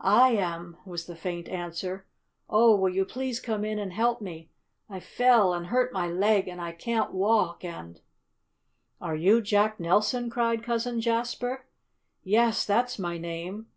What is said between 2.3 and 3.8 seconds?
"Oh, will you please come in